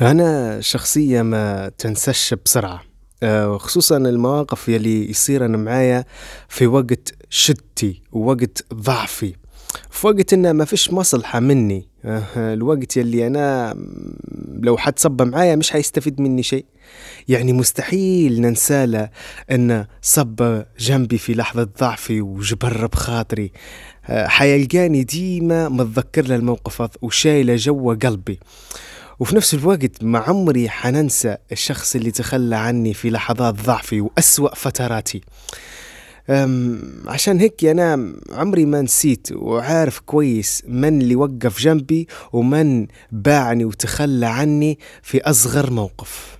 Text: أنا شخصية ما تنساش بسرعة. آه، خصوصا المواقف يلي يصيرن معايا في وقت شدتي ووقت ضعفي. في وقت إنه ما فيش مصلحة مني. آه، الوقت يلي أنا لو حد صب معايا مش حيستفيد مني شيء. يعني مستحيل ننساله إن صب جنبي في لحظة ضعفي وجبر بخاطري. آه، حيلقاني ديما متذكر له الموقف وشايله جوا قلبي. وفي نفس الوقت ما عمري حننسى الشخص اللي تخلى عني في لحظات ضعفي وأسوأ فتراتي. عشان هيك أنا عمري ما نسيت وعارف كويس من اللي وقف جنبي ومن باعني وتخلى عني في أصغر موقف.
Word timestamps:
أنا 0.00 0.60
شخصية 0.60 1.22
ما 1.22 1.70
تنساش 1.78 2.34
بسرعة. 2.44 2.82
آه، 3.22 3.58
خصوصا 3.58 3.96
المواقف 3.96 4.68
يلي 4.68 5.10
يصيرن 5.10 5.56
معايا 5.56 6.04
في 6.48 6.66
وقت 6.66 7.14
شدتي 7.30 8.02
ووقت 8.12 8.64
ضعفي. 8.74 9.34
في 9.90 10.06
وقت 10.06 10.32
إنه 10.32 10.52
ما 10.52 10.64
فيش 10.64 10.92
مصلحة 10.92 11.40
مني. 11.40 11.88
آه، 12.04 12.54
الوقت 12.54 12.96
يلي 12.96 13.26
أنا 13.26 13.76
لو 14.62 14.76
حد 14.76 14.98
صب 14.98 15.22
معايا 15.22 15.56
مش 15.56 15.70
حيستفيد 15.70 16.20
مني 16.20 16.42
شيء. 16.42 16.64
يعني 17.28 17.52
مستحيل 17.52 18.40
ننساله 18.40 19.10
إن 19.50 19.86
صب 20.02 20.64
جنبي 20.78 21.18
في 21.18 21.34
لحظة 21.34 21.68
ضعفي 21.80 22.20
وجبر 22.20 22.86
بخاطري. 22.86 23.52
آه، 24.06 24.26
حيلقاني 24.26 25.04
ديما 25.04 25.68
متذكر 25.68 26.26
له 26.26 26.34
الموقف 26.34 26.88
وشايله 27.02 27.56
جوا 27.56 27.94
قلبي. 27.94 28.40
وفي 29.20 29.36
نفس 29.36 29.54
الوقت 29.54 30.04
ما 30.04 30.18
عمري 30.18 30.68
حننسى 30.68 31.36
الشخص 31.52 31.96
اللي 31.96 32.10
تخلى 32.10 32.56
عني 32.56 32.94
في 32.94 33.10
لحظات 33.10 33.54
ضعفي 33.54 34.00
وأسوأ 34.00 34.54
فتراتي. 34.54 35.20
عشان 37.06 37.40
هيك 37.40 37.64
أنا 37.64 38.12
عمري 38.32 38.64
ما 38.66 38.82
نسيت 38.82 39.28
وعارف 39.32 39.98
كويس 39.98 40.62
من 40.68 41.00
اللي 41.00 41.16
وقف 41.16 41.60
جنبي 41.60 42.08
ومن 42.32 42.86
باعني 43.12 43.64
وتخلى 43.64 44.26
عني 44.26 44.78
في 45.02 45.20
أصغر 45.20 45.70
موقف. 45.70 46.39